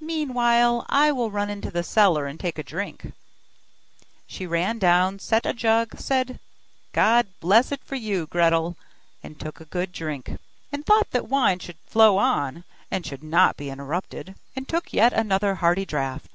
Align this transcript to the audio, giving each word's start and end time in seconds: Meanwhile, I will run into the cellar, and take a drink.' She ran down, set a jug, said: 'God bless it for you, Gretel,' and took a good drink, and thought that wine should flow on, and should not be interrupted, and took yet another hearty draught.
Meanwhile, 0.00 0.86
I 0.88 1.12
will 1.12 1.30
run 1.30 1.50
into 1.50 1.70
the 1.70 1.82
cellar, 1.82 2.26
and 2.26 2.40
take 2.40 2.56
a 2.56 2.62
drink.' 2.62 3.12
She 4.26 4.46
ran 4.46 4.78
down, 4.78 5.18
set 5.18 5.44
a 5.44 5.52
jug, 5.52 6.00
said: 6.00 6.40
'God 6.92 7.26
bless 7.40 7.70
it 7.70 7.84
for 7.84 7.94
you, 7.96 8.26
Gretel,' 8.28 8.78
and 9.22 9.38
took 9.38 9.60
a 9.60 9.66
good 9.66 9.92
drink, 9.92 10.38
and 10.72 10.86
thought 10.86 11.10
that 11.10 11.28
wine 11.28 11.58
should 11.58 11.76
flow 11.86 12.16
on, 12.16 12.64
and 12.90 13.04
should 13.04 13.22
not 13.22 13.58
be 13.58 13.68
interrupted, 13.68 14.36
and 14.56 14.66
took 14.66 14.94
yet 14.94 15.12
another 15.12 15.56
hearty 15.56 15.84
draught. 15.84 16.30